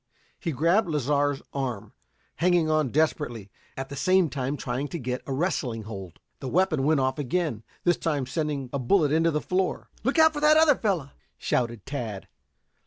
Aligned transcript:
He 0.39 0.51
grabbed 0.51 0.89
Lasar's 0.89 1.43
arm, 1.53 1.93
hanging 2.37 2.71
on 2.71 2.89
desperately, 2.89 3.51
at 3.77 3.89
the 3.89 3.95
same 3.95 4.31
time 4.31 4.57
trying 4.57 4.87
to 4.87 4.97
get 4.97 5.21
a 5.27 5.31
wrestling 5.31 5.83
hold. 5.83 6.19
The 6.39 6.47
weapon 6.49 6.85
went 6.85 6.99
off 6.99 7.19
again, 7.19 7.61
this 7.83 7.97
time 7.97 8.25
sending 8.25 8.71
a 8.73 8.79
bullet 8.79 9.11
into 9.11 9.29
the 9.29 9.39
floor. 9.41 9.91
"Look 10.03 10.17
out 10.17 10.33
for 10.33 10.39
the 10.41 10.47
other 10.47 10.73
fellow!" 10.75 11.11
shouted 11.37 11.85
Tad. 11.85 12.27